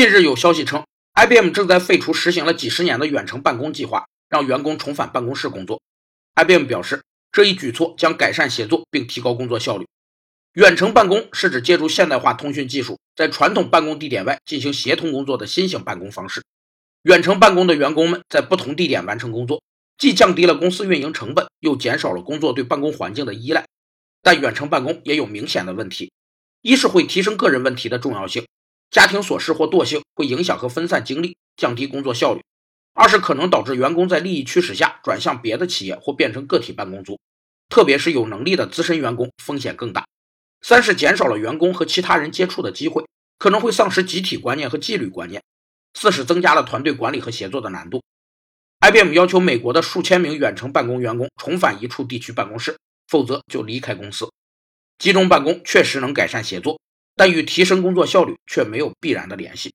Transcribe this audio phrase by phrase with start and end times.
[0.00, 5.82] 近日有消息称，IBM 正在废除实行了几十年的远程办公计划，让员工重返办公室工作。
[6.36, 9.86] IBM 表示，这一举措将改善协作并提高工作效率。
[10.54, 16.42] 远程办公是指借助现代化通讯技术，在传统办公地点外进行协同工作的新型办公方式。
[17.02, 19.62] 远程办公的员工们在不同地点完成工作，
[19.98, 23.66] 既降低了公司运营成本，又减少了工作对办公环境的依赖。
[24.22, 26.10] 但远程办公也有明显的问题：
[26.62, 28.46] 一是会提升个人问题的重要性，
[28.90, 32.40] 家庭琐事或惰性会影响和分散精力，降低工作效率；
[32.94, 37.18] 二是可能导致员工在利益驱使下转向别的企业或变成个体办公族，
[37.68, 40.02] 特别是有能力的资深员工风险更大；
[40.60, 43.04] 三是减少了员工和其他人接触的机会，
[43.38, 45.40] 可能会丧失集体观念和纪律观念；
[45.94, 48.02] 四是增加了团队管理和协作的难度。
[48.80, 52.76] IBM 要求美国的数千名远程办公员工重返一处地区办公室。
[53.10, 54.30] 否则就离开公司。
[54.96, 56.78] 集中办公确实能改善协作，
[57.20, 59.74] 但与提升工作效率却没有必然的联系。